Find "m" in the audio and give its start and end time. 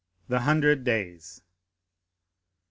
1.43-1.45